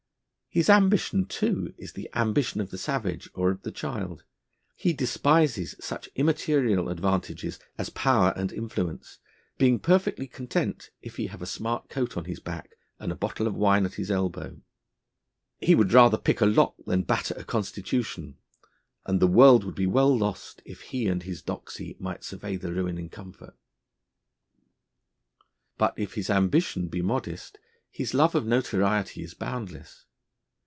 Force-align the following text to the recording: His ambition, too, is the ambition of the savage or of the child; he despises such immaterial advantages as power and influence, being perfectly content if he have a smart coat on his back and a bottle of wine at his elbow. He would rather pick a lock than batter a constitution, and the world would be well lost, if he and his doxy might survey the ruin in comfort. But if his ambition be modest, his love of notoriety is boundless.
His 0.53 0.69
ambition, 0.69 1.27
too, 1.27 1.73
is 1.77 1.93
the 1.93 2.09
ambition 2.13 2.59
of 2.59 2.71
the 2.71 2.77
savage 2.77 3.29
or 3.33 3.51
of 3.51 3.61
the 3.61 3.71
child; 3.71 4.25
he 4.75 4.91
despises 4.91 5.75
such 5.79 6.09
immaterial 6.15 6.89
advantages 6.89 7.57
as 7.77 7.89
power 7.89 8.33
and 8.35 8.51
influence, 8.51 9.19
being 9.57 9.79
perfectly 9.79 10.27
content 10.27 10.89
if 11.01 11.15
he 11.15 11.27
have 11.27 11.41
a 11.41 11.45
smart 11.45 11.87
coat 11.87 12.17
on 12.17 12.25
his 12.25 12.41
back 12.41 12.71
and 12.99 13.13
a 13.13 13.15
bottle 13.15 13.47
of 13.47 13.55
wine 13.55 13.85
at 13.85 13.93
his 13.93 14.11
elbow. 14.11 14.59
He 15.61 15.73
would 15.73 15.93
rather 15.93 16.17
pick 16.17 16.41
a 16.41 16.45
lock 16.45 16.75
than 16.85 17.03
batter 17.03 17.35
a 17.37 17.45
constitution, 17.45 18.37
and 19.05 19.21
the 19.21 19.27
world 19.27 19.63
would 19.63 19.75
be 19.75 19.87
well 19.87 20.13
lost, 20.13 20.61
if 20.65 20.81
he 20.81 21.07
and 21.07 21.23
his 21.23 21.41
doxy 21.41 21.95
might 21.97 22.25
survey 22.25 22.57
the 22.57 22.73
ruin 22.73 22.97
in 22.97 23.07
comfort. 23.07 23.55
But 25.77 25.93
if 25.95 26.15
his 26.15 26.29
ambition 26.29 26.89
be 26.89 27.01
modest, 27.01 27.57
his 27.89 28.13
love 28.13 28.35
of 28.35 28.45
notoriety 28.45 29.23
is 29.23 29.33
boundless. 29.33 30.03